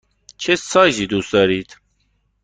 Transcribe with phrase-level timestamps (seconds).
[0.37, 1.77] چه سایزی دوست دارید؟